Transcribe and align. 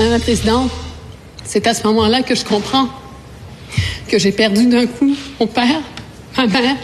Madame 0.00 0.12
la 0.12 0.20
Présidente, 0.20 0.70
c'est 1.44 1.66
à 1.66 1.74
ce 1.74 1.84
moment-là 1.88 2.22
que 2.22 2.36
je 2.36 2.44
comprends 2.44 2.88
que 4.06 4.16
j'ai 4.16 4.30
perdu 4.30 4.66
d'un 4.66 4.86
coup 4.86 5.12
mon 5.40 5.48
père, 5.48 5.80
ma 6.36 6.46
mère, 6.46 6.76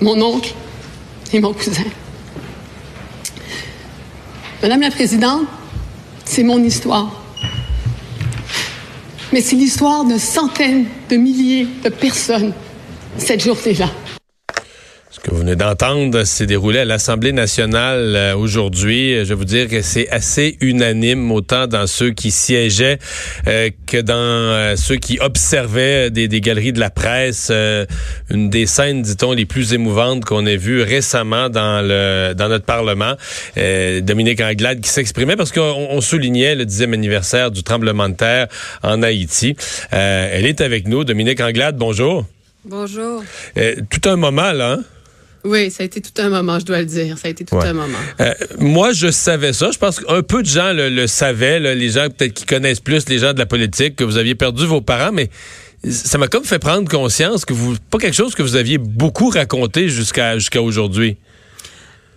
mon 0.00 0.18
oncle 0.22 0.54
et 1.34 1.38
mon 1.38 1.52
cousin. 1.52 1.84
Madame 4.62 4.80
la 4.80 4.90
Présidente, 4.90 5.42
c'est 6.24 6.44
mon 6.44 6.64
histoire. 6.64 7.12
Mais 9.30 9.42
c'est 9.42 9.56
l'histoire 9.56 10.06
de 10.06 10.16
centaines 10.16 10.86
de 11.10 11.16
milliers 11.16 11.68
de 11.84 11.90
personnes 11.90 12.54
cette 13.18 13.44
journée-là. 13.44 13.90
Ce 15.18 15.24
que 15.24 15.30
vous 15.32 15.40
venez 15.40 15.56
d'entendre 15.56 16.22
s'est 16.22 16.46
déroulé 16.46 16.78
à 16.78 16.84
l'Assemblée 16.84 17.32
nationale 17.32 18.14
euh, 18.14 18.36
aujourd'hui. 18.36 19.16
Je 19.16 19.24
vais 19.24 19.34
vous 19.34 19.44
dire 19.44 19.66
que 19.66 19.82
c'est 19.82 20.08
assez 20.10 20.56
unanime, 20.60 21.32
autant 21.32 21.66
dans 21.66 21.88
ceux 21.88 22.10
qui 22.10 22.30
siégeaient 22.30 23.00
euh, 23.48 23.70
que 23.86 23.96
dans 23.96 24.14
euh, 24.14 24.76
ceux 24.76 24.94
qui 24.94 25.18
observaient 25.18 26.10
des, 26.12 26.28
des, 26.28 26.40
galeries 26.40 26.72
de 26.72 26.78
la 26.78 26.90
presse. 26.90 27.50
une 28.30 28.48
des 28.48 28.66
scènes, 28.66 29.02
dit-on, 29.02 29.32
les 29.32 29.44
plus 29.44 29.72
émouvantes 29.72 30.24
qu'on 30.24 30.46
ait 30.46 30.56
vues 30.56 30.82
récemment 30.82 31.48
dans 31.48 31.84
le 31.84 32.34
dans 32.34 32.48
notre 32.48 32.64
Parlement. 32.64 33.14
Dominique 33.56 34.40
Anglade 34.40 34.80
qui 34.80 34.90
s'exprimait 34.90 35.36
parce 35.36 35.50
qu'on 35.50 35.88
on 35.90 36.00
soulignait 36.00 36.54
le 36.54 36.64
dixième 36.64 36.92
anniversaire 36.92 37.50
du 37.50 37.64
tremblement 37.64 38.08
de 38.08 38.14
terre 38.14 38.46
en 38.84 39.02
Haïti. 39.02 39.56
elle 39.90 40.46
est 40.46 40.60
avec 40.60 40.86
nous. 40.86 41.02
Dominique 41.02 41.40
Anglade, 41.40 41.76
bonjour. 41.76 42.24
Bonjour. 42.64 43.24
tout 43.56 44.08
un 44.08 44.16
moment, 44.16 44.52
là. 44.52 44.74
Hein? 44.74 44.84
Oui, 45.48 45.70
ça 45.70 45.82
a 45.82 45.86
été 45.86 46.00
tout 46.00 46.12
un 46.22 46.28
moment, 46.28 46.58
je 46.58 46.66
dois 46.66 46.80
le 46.80 46.86
dire. 46.86 47.16
Ça 47.16 47.28
a 47.28 47.30
été 47.30 47.44
tout 47.44 47.56
ouais. 47.56 47.66
un 47.66 47.72
moment. 47.72 47.98
Euh, 48.20 48.34
moi, 48.58 48.92
je 48.92 49.10
savais 49.10 49.52
ça. 49.52 49.70
Je 49.70 49.78
pense 49.78 50.00
qu'un 50.00 50.22
peu 50.22 50.42
de 50.42 50.48
gens 50.48 50.72
le, 50.72 50.90
le 50.90 51.06
savaient, 51.06 51.58
là, 51.58 51.74
les 51.74 51.88
gens 51.88 52.08
peut-être 52.10 52.34
qui 52.34 52.44
connaissent 52.44 52.80
plus 52.80 53.08
les 53.08 53.18
gens 53.18 53.32
de 53.32 53.38
la 53.38 53.46
politique, 53.46 53.96
que 53.96 54.04
vous 54.04 54.18
aviez 54.18 54.34
perdu 54.34 54.66
vos 54.66 54.80
parents, 54.80 55.12
mais 55.12 55.30
ça 55.88 56.18
m'a 56.18 56.28
comme 56.28 56.44
fait 56.44 56.58
prendre 56.58 56.88
conscience 56.88 57.44
que 57.44 57.54
vous 57.54 57.76
pas 57.90 57.98
quelque 57.98 58.14
chose 58.14 58.34
que 58.34 58.42
vous 58.42 58.56
aviez 58.56 58.78
beaucoup 58.78 59.30
raconté 59.30 59.88
jusqu'à 59.88 60.38
jusqu'à 60.38 60.60
aujourd'hui. 60.60 61.16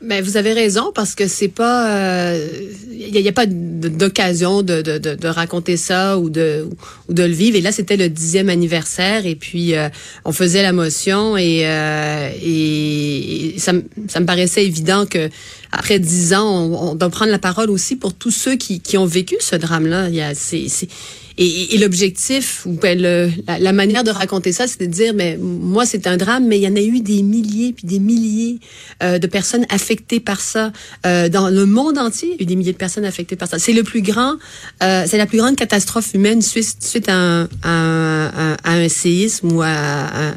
Ben, 0.03 0.23
vous 0.23 0.35
avez 0.35 0.53
raison 0.53 0.91
parce 0.95 1.13
que 1.13 1.27
c'est 1.27 1.47
pas, 1.47 2.33
il 2.35 3.15
euh, 3.15 3.21
n'y 3.21 3.27
a, 3.27 3.31
pas 3.31 3.45
d'occasion 3.45 4.63
de, 4.63 4.81
de, 4.81 4.97
de, 4.97 5.27
raconter 5.27 5.77
ça 5.77 6.17
ou 6.17 6.31
de 6.31 6.67
ou 7.07 7.13
de 7.13 7.21
le 7.21 7.31
vivre. 7.31 7.55
Et 7.55 7.61
là, 7.61 7.71
c'était 7.71 7.97
le 7.97 8.09
dixième 8.09 8.49
anniversaire 8.49 9.27
et 9.27 9.35
puis 9.35 9.75
euh, 9.75 9.89
on 10.25 10.31
faisait 10.31 10.63
la 10.63 10.73
motion 10.73 11.37
et 11.37 11.67
euh, 11.67 12.31
et, 12.43 13.53
ça, 13.59 13.73
ça 14.07 14.19
me 14.19 14.25
paraissait 14.25 14.65
évident 14.65 15.05
que 15.05 15.29
après 15.71 15.99
dix 15.99 16.33
ans, 16.33 16.49
on, 16.49 16.95
doit 16.95 17.09
prendre 17.09 17.31
la 17.31 17.39
parole 17.39 17.69
aussi 17.69 17.95
pour 17.95 18.15
tous 18.15 18.31
ceux 18.31 18.55
qui, 18.55 18.79
qui 18.79 18.97
ont 18.97 19.05
vécu 19.05 19.35
ce 19.39 19.55
drame-là. 19.55 20.09
Et, 21.37 21.75
et 21.75 21.77
l'objectif, 21.77 22.65
ou 22.65 22.73
ben 22.73 22.99
le, 22.99 23.29
la, 23.47 23.59
la, 23.59 23.73
manière 23.73 24.03
de 24.03 24.11
raconter 24.11 24.51
ça, 24.51 24.67
c'est 24.67 24.79
de 24.79 24.85
dire, 24.85 25.13
mais 25.13 25.37
moi, 25.37 25.85
c'est 25.85 26.07
un 26.07 26.17
drame, 26.17 26.47
mais 26.47 26.57
il 26.57 26.63
y 26.63 26.67
en 26.67 26.75
a 26.75 26.81
eu 26.81 27.01
des 27.01 27.23
milliers 27.23 27.73
puis 27.73 27.87
des 27.87 27.99
milliers 27.99 28.59
euh, 29.03 29.19
de 29.19 29.27
personnes 29.27 29.65
affectées 29.69 30.19
par 30.19 30.41
ça 30.41 30.71
euh, 31.05 31.29
dans 31.29 31.49
le 31.49 31.65
monde 31.65 31.97
entier. 31.97 32.29
Il 32.33 32.35
y 32.35 32.39
a 32.39 32.43
eu 32.43 32.45
des 32.45 32.55
milliers 32.55 32.73
de 32.73 32.77
personnes 32.77 33.05
affectées 33.05 33.35
par 33.35 33.47
ça. 33.47 33.59
C'est 33.59 33.73
le 33.73 33.83
plus 33.83 34.01
grand, 34.01 34.35
euh, 34.83 35.05
c'est 35.07 35.17
la 35.17 35.25
plus 35.25 35.37
grande 35.37 35.55
catastrophe 35.55 36.13
humaine 36.13 36.41
suite, 36.41 36.83
suite 36.83 37.09
à, 37.09 37.15
un, 37.15 37.43
à, 37.63 37.69
un, 37.69 38.57
à 38.63 38.73
un 38.73 38.89
séisme 38.89 39.51
ou 39.51 39.61
à 39.61 39.67
un, 39.69 40.35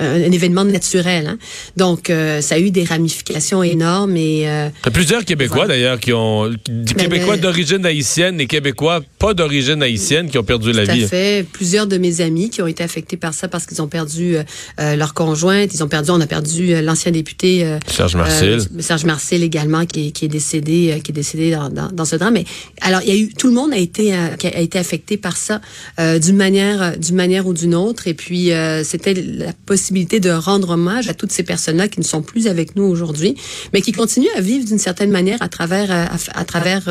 un 0.00 0.32
événement 0.32 0.64
naturel. 0.64 1.26
Hein. 1.26 1.38
Donc, 1.76 2.10
euh, 2.10 2.40
ça 2.40 2.56
a 2.56 2.58
eu 2.58 2.70
des 2.70 2.84
ramifications 2.84 3.62
énormes 3.62 4.16
et 4.16 4.48
euh, 4.48 4.68
plusieurs 4.92 5.24
Québécois 5.24 5.64
voilà. 5.64 5.74
d'ailleurs 5.74 6.00
qui 6.00 6.12
ont 6.12 6.50
des 6.68 6.94
Québécois 6.94 7.36
d'origine 7.36 7.84
haïtienne, 7.86 8.36
des 8.36 8.46
Québécois 8.46 9.00
pas 9.18 9.34
d'origine 9.34 9.82
haïtienne 9.82 10.30
qui 10.34 10.38
ont 10.38 10.42
perdu 10.42 10.72
la 10.72 10.84
Tout 10.84 10.94
vie. 10.94 11.04
À 11.04 11.08
fait. 11.08 11.46
Plusieurs 11.52 11.86
de 11.86 11.96
mes 11.96 12.20
amis 12.20 12.50
qui 12.50 12.60
ont 12.60 12.66
été 12.66 12.82
affectés 12.82 13.16
par 13.16 13.32
ça 13.34 13.46
parce 13.46 13.66
qu'ils 13.66 13.80
ont 13.80 13.86
perdu 13.86 14.36
euh, 14.80 14.96
leur 14.96 15.14
conjointe, 15.14 15.72
ils 15.72 15.84
ont 15.84 15.86
perdu, 15.86 16.10
on 16.10 16.20
a 16.20 16.26
perdu 16.26 16.74
euh, 16.74 16.82
l'ancien 16.82 17.12
député 17.12 17.64
euh, 17.64 17.78
Serge 17.86 18.16
Marcel, 18.16 18.60
Serge 18.80 19.04
Marcel 19.04 19.44
également 19.44 19.86
qui 19.86 20.08
est, 20.08 20.10
qui 20.10 20.24
est 20.24 20.28
décédé, 20.28 21.00
qui 21.04 21.12
est 21.12 21.14
décédé 21.14 21.52
dans, 21.52 21.70
dans, 21.70 21.88
dans, 21.92 22.04
ce 22.04 22.16
drame. 22.16 22.34
Mais 22.34 22.46
alors 22.80 23.00
il 23.02 23.08
y 23.08 23.12
a 23.12 23.16
eu 23.16 23.28
tout 23.28 23.46
le 23.46 23.52
monde 23.52 23.72
a 23.72 23.76
été 23.76 24.12
a 24.12 24.60
été 24.60 24.76
affecté 24.76 25.16
par 25.16 25.36
ça 25.36 25.60
d'une 25.98 26.36
manière 26.36 26.98
d'une 26.98 27.14
manière 27.14 27.46
ou 27.46 27.54
d'une 27.54 27.76
autre. 27.76 28.08
Et 28.08 28.14
puis 28.14 28.50
c'était 28.82 29.14
la 29.14 29.52
possibilité 29.66 30.18
de 30.18 30.30
rendre 30.30 30.70
hommage 30.70 31.08
à 31.08 31.14
toutes 31.14 31.30
ces 31.30 31.44
personnes-là 31.44 31.86
qui 31.86 32.00
ne 32.00 32.04
sont 32.04 32.22
plus 32.22 32.48
avec 32.48 32.74
nous 32.74 32.84
aujourd'hui, 32.84 33.36
mais 33.72 33.82
qui 33.82 33.92
continuent 33.92 34.34
à 34.36 34.40
vivre 34.40 34.64
d'une 34.64 34.78
certaine 34.78 35.10
manière 35.10 35.40
à 35.42 35.48
travers 35.48 35.92
à, 35.92 36.08
à 36.34 36.44
travers 36.44 36.82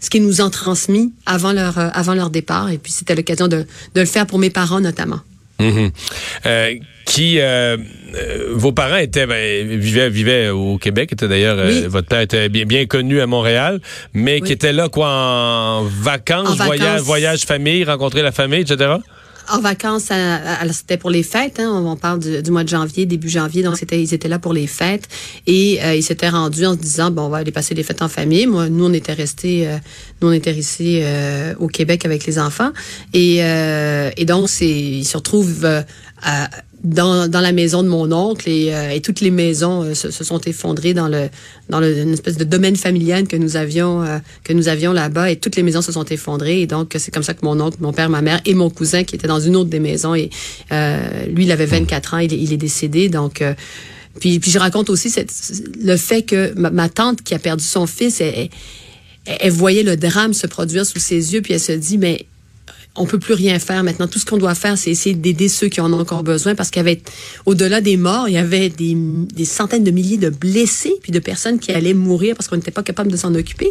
ce 0.00 0.10
qu'ils 0.10 0.22
nous 0.22 0.42
ont 0.42 0.50
transmis 0.50 1.12
avant 1.24 1.52
leur 1.52 1.78
avant 1.78 2.14
leur 2.14 2.28
départ. 2.28 2.70
Et 2.70 2.76
puis 2.76 2.89
c'était 2.90 3.14
l'occasion 3.14 3.48
de, 3.48 3.66
de, 3.94 4.00
le 4.00 4.06
faire 4.06 4.26
pour 4.26 4.38
mes 4.38 4.50
parents 4.50 4.80
notamment. 4.80 5.20
Mmh. 5.58 5.88
Euh, 6.46 6.74
qui 7.04 7.38
euh, 7.38 7.76
euh, 8.14 8.46
vos 8.52 8.72
parents 8.72 8.96
étaient 8.96 9.26
ben, 9.26 9.78
vivaient 9.78 10.08
vivaient 10.08 10.48
au 10.48 10.78
Québec 10.78 11.12
étaient 11.12 11.28
d'ailleurs 11.28 11.58
oui. 11.66 11.84
votre 11.86 12.08
père 12.08 12.20
était 12.20 12.48
bien 12.48 12.64
bien 12.64 12.86
connu 12.86 13.20
à 13.20 13.26
Montréal 13.26 13.78
mais 14.14 14.36
oui. 14.40 14.46
qui 14.46 14.52
était 14.52 14.72
là 14.72 14.88
quoi 14.88 15.10
en 15.10 15.82
vacances, 15.82 16.48
en 16.48 16.64
voyage 16.64 16.78
vacances. 16.78 17.02
voyage 17.02 17.40
famille 17.42 17.84
rencontrer 17.84 18.22
la 18.22 18.32
famille 18.32 18.60
etc 18.60 18.94
en 19.50 19.60
vacances, 19.60 20.10
c'était 20.72 20.96
pour 20.96 21.10
les 21.10 21.22
fêtes. 21.22 21.60
Hein, 21.60 21.82
on 21.84 21.96
parle 21.96 22.20
du, 22.20 22.50
mois 22.50 22.64
de 22.64 22.68
janvier, 22.68 23.06
début 23.06 23.28
janvier. 23.28 23.62
Donc, 23.62 23.76
c'était, 23.76 24.00
ils 24.00 24.14
étaient 24.14 24.28
là 24.28 24.38
pour 24.38 24.52
les 24.52 24.66
fêtes. 24.66 25.08
Et 25.46 25.82
euh, 25.82 25.94
ils 25.94 26.02
s'étaient 26.02 26.28
rendus 26.28 26.66
en 26.66 26.74
se 26.74 26.78
disant, 26.78 27.10
bon, 27.10 27.22
on 27.22 27.28
va 27.28 27.38
aller 27.38 27.52
passer 27.52 27.74
les 27.74 27.82
fêtes 27.82 28.02
en 28.02 28.08
famille. 28.08 28.46
Moi, 28.46 28.68
nous, 28.68 28.86
on 28.86 28.92
était 28.92 29.12
restés, 29.12 29.66
euh, 29.66 29.76
nous, 30.20 30.28
on 30.28 30.32
était 30.32 30.52
restés 30.52 31.00
euh, 31.02 31.54
au 31.58 31.66
Québec 31.66 32.04
avec 32.04 32.26
les 32.26 32.38
enfants. 32.38 32.70
Et, 33.12 33.38
euh, 33.40 34.10
et 34.16 34.24
donc, 34.24 34.48
c'est, 34.48 34.68
ils 34.68 35.04
se 35.04 35.16
retrouvent 35.16 35.84
à 36.22 36.50
dans, 36.82 37.28
dans 37.28 37.40
la 37.40 37.52
maison 37.52 37.82
de 37.82 37.88
mon 37.88 38.10
oncle 38.10 38.48
et, 38.48 38.74
euh, 38.74 38.90
et 38.90 39.00
toutes 39.00 39.20
les 39.20 39.30
maisons 39.30 39.82
euh, 39.82 39.94
se, 39.94 40.10
sont 40.10 40.40
effondrées 40.40 40.94
dans 40.94 41.08
le 41.08 41.28
dans 41.68 41.82
une 41.82 42.14
espèce 42.14 42.38
de 42.38 42.44
domaine 42.44 42.76
familial 42.76 43.28
que 43.28 43.36
nous 43.36 43.56
avions 43.56 44.02
euh, 44.02 44.18
que 44.44 44.54
nous 44.54 44.68
avions 44.68 44.92
là-bas 44.92 45.30
et 45.30 45.36
toutes 45.36 45.56
les 45.56 45.62
maisons 45.62 45.82
se 45.82 45.92
sont 45.92 46.04
effondrées. 46.06 46.62
Et 46.62 46.66
donc 46.66 46.94
c'est 46.98 47.12
comme 47.12 47.22
ça 47.22 47.34
que 47.34 47.44
mon 47.44 47.60
oncle, 47.60 47.76
mon 47.80 47.92
père, 47.92 48.08
ma 48.08 48.22
mère 48.22 48.40
et 48.46 48.54
mon 48.54 48.70
cousin 48.70 49.04
qui 49.04 49.14
était 49.14 49.28
dans 49.28 49.40
une 49.40 49.56
autre 49.56 49.68
des 49.68 49.80
maisons 49.80 50.14
et 50.14 50.30
lui 51.28 51.44
il 51.44 51.52
avait 51.52 51.66
24 51.66 52.14
ans, 52.14 52.18
il, 52.18 52.32
il 52.32 52.52
est 52.52 52.56
décédé. 52.56 53.08
Donc 53.08 53.44
puis, 54.18 54.38
puis 54.38 54.50
je 54.50 54.58
raconte 54.58 54.90
aussi 54.90 55.10
cette, 55.10 55.32
le 55.82 55.96
fait 55.96 56.22
que 56.22 56.52
ma, 56.58 56.88
tante 56.88 57.22
qui 57.22 57.34
a 57.34 57.38
perdu 57.38 57.62
son 57.62 57.86
fils, 57.86 58.20
elle, 58.20 58.48
elle 59.26 59.52
voyait 59.52 59.82
le 59.82 59.96
drame 59.96 60.32
se 60.32 60.46
produire 60.46 60.86
sous 60.86 60.98
ses 60.98 61.34
yeux 61.34 61.42
puis 61.42 61.52
elle 61.52 61.60
se 61.60 61.72
dit 61.72 61.98
mais 61.98 62.26
on 62.96 63.06
peut 63.06 63.18
plus 63.18 63.34
rien 63.34 63.58
faire 63.58 63.84
maintenant. 63.84 64.08
Tout 64.08 64.18
ce 64.18 64.26
qu'on 64.26 64.36
doit 64.36 64.54
faire, 64.54 64.76
c'est 64.76 64.90
essayer 64.90 65.14
d'aider 65.14 65.48
ceux 65.48 65.68
qui 65.68 65.80
en 65.80 65.92
ont 65.92 66.00
encore 66.00 66.24
besoin 66.24 66.54
parce 66.54 66.70
qu'il 66.70 66.80
y 66.80 66.86
avait, 66.86 67.00
au-delà 67.46 67.80
des 67.80 67.96
morts, 67.96 68.28
il 68.28 68.34
y 68.34 68.38
avait 68.38 68.68
des, 68.68 69.44
centaines 69.44 69.84
de 69.84 69.90
milliers 69.90 70.16
de 70.16 70.28
blessés 70.28 70.94
puis 71.02 71.12
de 71.12 71.18
personnes 71.18 71.58
qui 71.58 71.72
allaient 71.72 71.94
mourir 71.94 72.34
parce 72.34 72.48
qu'on 72.48 72.56
n'était 72.56 72.70
pas 72.70 72.82
capable 72.82 73.10
de 73.10 73.16
s'en 73.16 73.34
occuper. 73.34 73.70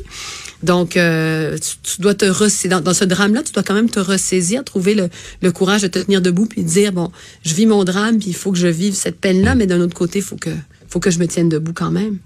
Donc, 0.64 0.96
euh, 0.96 1.58
tu, 1.84 2.02
dois 2.02 2.14
te 2.14 2.26
ressaisir. 2.26 2.82
Dans, 2.82 2.94
ce 2.94 3.06
drame-là, 3.06 3.44
tu 3.44 3.52
dois 3.52 3.64
quand 3.64 3.74
même 3.74 3.90
te 3.90 4.00
ressaisir, 4.00 4.64
trouver 4.64 4.96
le, 4.96 5.10
le, 5.42 5.52
courage 5.52 5.82
de 5.82 5.88
te 5.88 6.00
tenir 6.00 6.22
debout 6.22 6.46
puis 6.46 6.64
dire, 6.64 6.94
bon, 6.94 7.12
je 7.44 7.54
vis 7.54 7.66
mon 7.66 7.84
drame 7.84 8.20
puis 8.20 8.30
il 8.30 8.36
faut 8.36 8.52
que 8.52 8.58
je 8.58 8.68
vive 8.68 8.94
cette 8.94 9.20
peine-là, 9.20 9.56
mais 9.56 9.68
d'un 9.68 9.82
autre 9.82 9.96
côté, 9.96 10.20
il 10.20 10.26
faut 10.26 10.38
que, 10.38 10.52
faut 10.88 11.00
que 11.00 11.12
je 11.12 11.20
me 11.20 11.28
tienne 11.28 11.50
debout 11.50 11.74
quand 11.74 11.92
même 11.92 12.20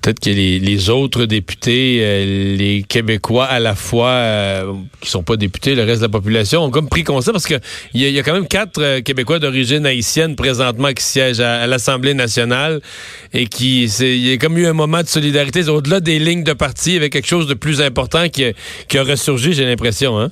peut-être 0.00 0.20
que 0.20 0.30
les, 0.30 0.90
autres 0.90 1.24
députés, 1.24 2.00
euh, 2.02 2.56
les 2.56 2.82
Québécois 2.82 3.44
à 3.44 3.60
la 3.60 3.74
fois, 3.74 4.10
euh, 4.10 4.72
qui 5.00 5.10
sont 5.10 5.22
pas 5.22 5.36
députés, 5.36 5.74
le 5.74 5.82
reste 5.82 6.00
de 6.00 6.06
la 6.06 6.10
population, 6.10 6.64
ont 6.64 6.70
comme 6.70 6.88
pris 6.88 7.04
conscience 7.04 7.32
parce 7.32 7.46
que 7.46 7.54
il 7.94 8.02
y, 8.02 8.18
a 8.18 8.22
quand 8.22 8.32
même 8.32 8.48
quatre 8.48 8.82
euh, 8.82 9.00
Québécois 9.00 9.38
d'origine 9.38 9.86
haïtienne 9.86 10.36
présentement 10.36 10.92
qui 10.92 11.02
siègent 11.02 11.40
à, 11.40 11.60
à 11.62 11.66
l'Assemblée 11.66 12.14
nationale 12.14 12.80
et 13.32 13.46
qui, 13.46 13.84
il 13.84 14.26
y 14.26 14.32
a 14.32 14.36
comme 14.36 14.56
eu 14.58 14.66
un 14.66 14.72
moment 14.72 15.02
de 15.02 15.08
solidarité 15.08 15.68
au-delà 15.68 16.00
des 16.00 16.18
lignes 16.18 16.44
de 16.44 16.52
parti, 16.52 16.96
avec 16.96 17.12
quelque 17.12 17.28
chose 17.28 17.46
de 17.46 17.54
plus 17.54 17.80
important 17.80 18.28
qui, 18.28 18.44
qui 18.88 18.98
a 18.98 19.02
ressurgi, 19.02 19.52
j'ai 19.52 19.64
l'impression. 19.64 20.18
Hein? 20.18 20.30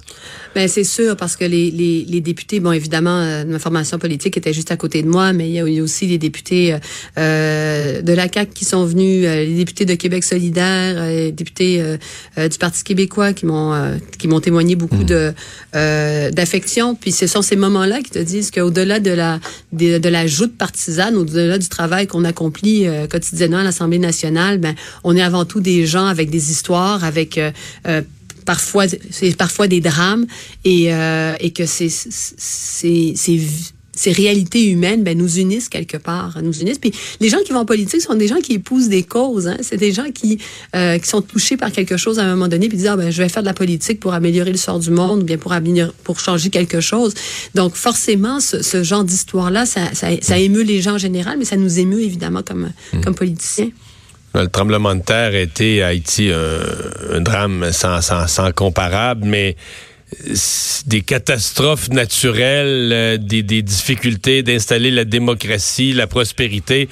Ben 0.57 0.69
c'est 0.69 0.85
sûr 0.85 1.19
parce 1.19 1.37
que 1.37 1.45
les, 1.45 1.71
les, 1.71 2.07
les 2.09 2.23
députés, 2.23 2.61
bon 2.61 2.73
évidemment, 2.73 3.19
euh, 3.19 3.45
ma 3.45 3.59
formation 3.59 3.99
politique 3.99 4.39
était 4.39 4.55
juste 4.55 4.71
à 4.71 4.79
côté 4.79 5.03
de 5.03 5.07
moi, 5.07 5.35
mais 5.35 5.51
il 5.51 5.53
y 5.53 5.61
a 5.61 5.67
eu 5.69 5.83
aussi 5.83 6.07
les 6.07 6.17
députés 6.17 6.73
euh, 6.73 6.79
euh 7.19 8.01
de 8.01 8.13
la 8.15 8.27
CAC 8.27 8.55
qui 8.55 8.65
sont 8.65 8.87
venus, 8.87 9.27
euh, 9.27 9.45
les 9.45 9.55
députés 9.55 9.85
de 9.85 9.95
Québec 9.95 10.25
solidaire, 10.25 11.05
les 11.09 11.31
députés 11.31 11.83
du 12.39 12.57
Parti 12.59 12.85
québécois 12.85 13.35
qui 13.35 13.45
m'ont 13.45 13.75
qui 14.17 14.29
m'ont 14.29 14.41
témoigné 14.41 14.77
beaucoup 14.77 15.03
mmh. 15.03 15.05
de 15.05 15.35
d'affection. 16.31 16.95
Puis 16.95 17.13
ce 17.13 17.27
sont 17.27 17.43
ces 17.43 17.57
moments-là 17.57 18.01
qui 18.01 18.11
te 18.11 18.19
disent 18.19 18.51
qu'au-delà 18.51 18.99
de 18.99 19.11
la 19.11 19.41
de, 19.75 19.99
de 19.99 20.09
la 20.09 20.27
joute 20.27 20.57
partisane, 20.57 21.17
au-delà 21.17 21.59
du 21.59 21.69
travail 21.69 22.07
qu'on 22.07 22.25
accomplit 22.25 22.87
quotidiennement 23.11 23.59
à 23.59 23.65
l'Assemblée 23.65 23.99
nationale, 23.99 24.57
ben 24.57 24.75
on 25.05 25.15
est 25.17 25.23
avant 25.23 25.45
tout 25.45 25.61
des 25.61 25.85
gens 25.85 26.07
avec 26.07 26.31
des 26.31 26.51
histoires, 26.51 27.05
avec 27.05 27.39
parfois 28.47 28.85
c'est 28.89 29.37
parfois 29.37 29.69
des 29.69 29.81
drames 29.81 30.27
et, 30.65 30.95
euh, 30.95 31.35
et 31.41 31.51
que 31.51 31.67
ces, 31.67 31.91
ces, 31.91 33.13
ces, 33.17 33.41
ces 33.97 34.13
réalités 34.13 34.71
humaines 34.71 35.03
ben, 35.03 35.19
nous 35.19 35.39
unissent 35.39 35.69
quelque 35.69 35.97
part, 35.97 36.39
nous 36.43 36.61
unissent. 36.61 36.79
Puis 36.79 36.93
les 37.21 37.29
gens 37.29 37.39
qui 37.45 37.53
vont 37.53 37.61
en 37.61 37.65
politique 37.65 38.01
sont 38.03 38.15
des 38.15 38.29
gens 38.29 38.41
qui 38.41 38.53
épousent 38.53 38.89
des 38.89 39.03
causes. 39.03 39.49
Hein? 39.49 39.57
C'est 39.63 39.79
des 39.79 39.93
gens 39.93 40.11
qui, 40.15 40.39
euh, 40.77 40.99
qui 40.99 41.09
sont 41.09 41.23
touchés 41.23 41.57
par 41.57 41.73
quelque 41.73 41.97
chose 41.97 42.19
à 42.19 42.23
un 42.23 42.31
moment 42.31 42.49
donné 42.49 42.69
puis 42.69 42.77
disent 42.77 42.89
ah, 42.89 42.97
ben 42.97 43.11
je 43.11 43.23
vais 43.23 43.29
faire 43.29 43.43
de 43.43 43.49
la 43.49 43.55
politique 43.55 43.99
pour 43.99 44.15
améliorer 44.15 44.53
le 44.53 44.59
sort 44.59 44.79
du 44.79 44.91
monde 44.91 45.23
ou 45.23 45.25
bien 45.25 45.39
pour 45.39 45.53
améliorer, 45.53 45.93
pour 46.05 46.21
changer 46.21 46.51
quelque 46.51 46.81
chose. 46.81 47.15
Donc 47.55 47.75
forcément 47.75 48.39
ce, 48.39 48.63
ce 48.63 48.83
genre 48.83 49.03
d'histoire 49.03 49.51
là 49.51 49.67
ça, 49.67 49.95
ça, 49.95 50.09
ça, 50.21 50.39
émeut 50.39 50.63
les 50.63 50.83
gens 50.83 50.95
en 50.95 50.99
général, 50.99 51.39
mais 51.39 51.45
ça 51.45 51.57
nous 51.57 51.79
émeut 51.79 52.03
évidemment 52.03 52.43
comme 52.43 52.71
mmh. 52.93 53.01
comme 53.01 53.15
politiciens. 53.15 53.71
Le 54.43 54.49
tremblement 54.49 54.95
de 54.95 55.03
terre 55.03 55.33
a 55.33 55.39
été 55.39 55.83
à 55.83 55.89
Haïti 55.89 56.31
un, 56.31 57.21
drame 57.21 57.73
sans, 57.73 58.01
sans, 58.03 58.53
comparable, 58.53 59.25
mais 59.25 59.57
des 60.87 61.01
catastrophes 61.01 61.89
naturelles, 61.91 62.91
euh, 62.93 63.17
des, 63.17 63.43
difficultés 63.43 64.43
d'installer 64.43 64.91
la 64.91 65.05
démocratie, 65.05 65.93
la 65.93 66.07
prospérité. 66.07 66.89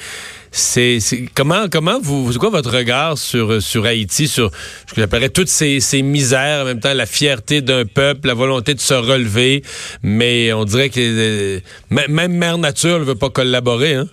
C'est 0.50 1.00
comment 1.34 1.66
comment 1.68 1.98
vous 2.00 2.32
c'est 2.32 2.38
quoi 2.38 2.50
votre 2.50 2.70
regard 2.70 3.18
sur 3.18 3.60
sur 3.60 3.86
Haïti 3.86 4.28
sur 4.28 4.52
ce 4.86 4.94
que 4.94 5.00
j'appellerais 5.00 5.30
toutes 5.30 5.48
ces, 5.48 5.80
ces 5.80 6.02
misères 6.02 6.62
en 6.62 6.64
même 6.64 6.78
temps 6.78 6.94
la 6.94 7.06
fierté 7.06 7.60
d'un 7.60 7.84
peuple 7.84 8.28
la 8.28 8.34
volonté 8.34 8.72
de 8.74 8.78
se 8.78 8.94
relever 8.94 9.64
mais 10.04 10.52
on 10.52 10.64
dirait 10.64 10.90
que 10.90 11.00
euh, 11.00 11.60
même 11.90 12.32
mère 12.34 12.56
nature 12.56 13.00
ne 13.00 13.04
veut 13.04 13.16
pas 13.16 13.30
collaborer 13.30 13.94
hein? 13.94 14.06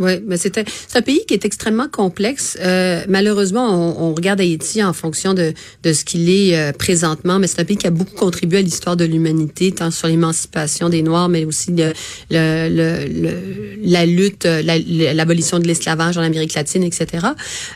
Oui, 0.00 0.20
mais 0.26 0.36
c'est 0.36 0.58
un, 0.58 1.02
pays 1.02 1.24
qui 1.26 1.34
est 1.34 1.44
extrêmement 1.44 1.88
complexe. 1.88 2.58
Euh, 2.60 3.04
malheureusement, 3.08 3.68
on, 3.70 4.08
on, 4.08 4.14
regarde 4.14 4.40
Haïti 4.40 4.82
en 4.82 4.92
fonction 4.92 5.34
de, 5.34 5.52
de 5.84 5.92
ce 5.92 6.04
qu'il 6.04 6.28
est 6.28 6.58
euh, 6.58 6.72
présentement, 6.72 7.38
mais 7.38 7.46
c'est 7.46 7.60
un 7.60 7.64
pays 7.64 7.76
qui 7.76 7.86
a 7.86 7.90
beaucoup 7.90 8.16
contribué 8.16 8.58
à 8.58 8.62
l'histoire 8.62 8.96
de 8.96 9.04
l'humanité, 9.04 9.70
tant 9.70 9.92
sur 9.92 10.08
l'émancipation 10.08 10.88
des 10.88 11.02
Noirs, 11.02 11.28
mais 11.28 11.44
aussi 11.44 11.70
le, 11.70 11.92
le, 12.30 13.06
le, 13.06 13.78
la 13.82 14.04
lutte, 14.04 14.46
l'abolition 14.46 15.60
de 15.60 15.66
l'esclavage 15.66 16.18
en 16.18 16.22
Amérique 16.22 16.54
latine, 16.54 16.82
etc. 16.82 17.28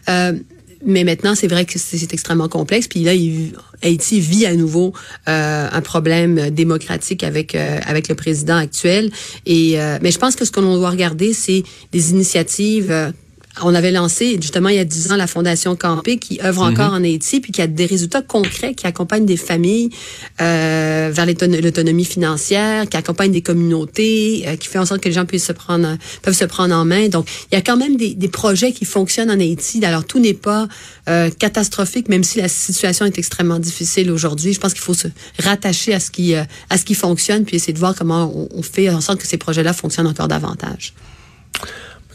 Euh, 0.09 0.33
mais 0.85 1.05
maintenant, 1.05 1.35
c'est 1.35 1.49
vrai 1.49 1.65
que 1.65 1.79
c'est 1.79 2.13
extrêmement 2.13 2.49
complexe. 2.49 2.89
Puis 2.89 3.03
là, 3.03 3.13
Haïti 3.83 4.21
vit 4.21 4.47
à 4.47 4.55
nouveau 4.55 4.93
euh, 5.29 5.69
un 5.71 5.81
problème 5.81 6.51
démocratique 6.51 7.25
avec 7.25 7.55
euh, 7.55 7.79
avec 7.85 8.09
le 8.09 8.15
président 8.15 8.57
actuel. 8.57 9.11
Et 9.47 9.81
euh, 9.81 9.99
mais 10.03 10.11
je 10.11 10.19
pense 10.19 10.37
que 10.37 10.45
ce 10.45 10.51
que 10.51 10.61
l'on 10.61 10.77
doit 10.77 10.91
regarder, 10.91 11.33
c'est 11.33 11.63
des 11.93 12.11
initiatives 12.13 13.13
on 13.63 13.75
avait 13.75 13.91
lancé 13.91 14.39
justement 14.41 14.69
il 14.69 14.77
y 14.77 14.81
a 14.81 14.85
dix 14.85 15.13
ans 15.13 15.17
la 15.17 15.27
Fondation 15.27 15.77
Campé 15.77 16.19
qui 16.19 16.41
œuvre 16.43 16.65
mhm. 16.65 16.73
encore 16.73 16.93
en 16.93 17.05
Haïti 17.05 17.41
puis 17.41 17.53
qui 17.53 17.63
a 17.63 17.67
des 17.67 17.87
résultats 17.87 18.23
concrets 18.23 18.75
qui 18.75 18.87
accompagnent 18.87 19.27
des 19.27 19.37
familles 19.37 19.91
euh, 20.41 21.11
vers 21.13 21.27
l'autonomie 21.27 22.05
financière, 22.05 22.89
qui 22.89 22.97
accompagne 22.97 23.33
des 23.33 23.43
communautés, 23.43 24.45
euh, 24.47 24.57
qui 24.57 24.69
fait 24.69 24.79
en 24.79 24.87
sorte 24.87 25.01
que 25.01 25.09
les 25.09 25.15
gens 25.15 25.25
puissent 25.25 25.47
se 25.47 25.53
prendre 25.53 25.97
peuvent 26.23 26.37
se 26.37 26.45
prendre 26.45 26.75
en 26.75 26.85
main. 26.85 27.09
Donc 27.09 27.29
il 27.51 27.55
y 27.55 27.59
a 27.59 27.63
quand 27.63 27.77
même 27.77 27.97
des, 27.97 28.15
des 28.15 28.29
projets 28.29 28.73
qui 28.73 28.85
fonctionnent 28.85 29.31
en 29.31 29.41
Haïti. 29.41 29.85
Alors 29.85 30.05
tout 30.05 30.19
n'est 30.19 30.35
pas 30.35 30.69
euh, 31.09 31.31
catastrophique, 31.31 32.09
même 32.09 32.25
si 32.25 32.39
la 32.39 32.49
situation 32.49 33.07
est 33.07 33.19
extrêmement 33.19 33.59
difficile 33.59 34.11
aujourd'hui. 34.11 34.53
Je 34.53 34.61
pense 34.61 34.75
qu'il 34.75 34.83
faut 34.83 34.95
se 34.95 35.09
rattacher 35.43 35.95
à 35.95 36.01
ce 36.01 36.11
qui 36.11 36.35
euh, 36.35 36.45
à 36.71 36.79
ce 36.79 36.85
qui 36.85 36.95
fonctionne 36.95 37.45
puis 37.45 37.57
essayer 37.57 37.73
de 37.73 37.79
voir 37.79 37.95
comment 37.95 38.33
on, 38.35 38.49
on 38.55 38.63
fait 38.63 38.91
en 38.91 39.01
sorte 39.01 39.21
que 39.21 39.27
ces 39.27 39.39
projets-là 39.39 39.73
fonctionnent 39.73 40.07
encore 40.07 40.29
davantage. 40.29 40.93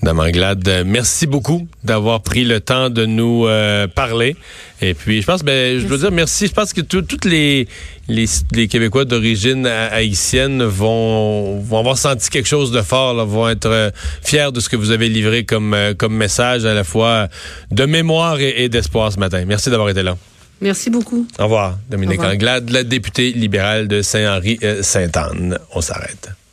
Madame 0.04 0.20
Anglade, 0.20 0.84
merci 0.86 1.28
beaucoup 1.28 1.66
d'avoir 1.86 2.20
pris 2.20 2.44
le 2.44 2.60
temps 2.60 2.90
de 2.90 3.06
nous 3.06 3.48
euh, 3.48 3.88
parler. 3.88 4.36
Et 4.82 4.94
puis, 4.96 5.22
je 5.22 5.26
pense, 5.26 5.44
ben, 5.44 5.80
je 5.80 5.88
dois 5.88 5.98
dire 5.98 6.12
merci. 6.12 6.48
Je 6.48 6.52
pense 6.52 6.74
que 6.74 6.82
tous 6.82 7.06
les, 7.24 7.70
les, 8.10 8.26
les, 8.52 8.68
Québécois 8.68 9.06
d'origine 9.06 9.66
haïtienne 9.66 10.62
vont, 10.62 11.58
vont 11.62 11.80
avoir 11.80 11.98
senti 11.98 12.30
quelque 12.30 12.50
chose 12.50 12.74
de 12.74 12.82
fort, 12.82 13.14
là, 13.14 13.24
vont 13.24 13.48
être 13.48 13.70
euh, 13.70 13.92
fiers 14.22 14.52
de 14.54 14.60
ce 14.60 14.68
que 14.68 14.76
vous 14.76 14.92
avez 14.92 15.08
livré 15.08 15.46
comme, 15.46 15.74
euh, 15.74 15.94
comme 15.94 16.18
message 16.18 16.66
à 16.66 16.74
la 16.74 16.84
fois 16.84 17.30
de 17.72 17.86
mémoire 17.86 18.42
et, 18.42 18.68
d'espoir 18.68 19.10
ce 19.10 19.20
matin. 19.20 19.46
Merci 19.48 19.70
d'avoir 19.70 19.88
été 19.88 20.04
là. 20.04 20.18
Merci 20.60 20.90
beaucoup. 20.90 21.26
Au 21.40 21.44
revoir, 21.44 21.78
Dominique 21.90 22.22
Anglade, 22.22 22.70
la 22.72 22.84
députée 22.84 23.32
libérale 23.32 23.88
de 23.88 24.02
Saint-Henri-Sainte-Anne. 24.02 25.60
On 25.74 25.80
s'arrête. 25.80 26.34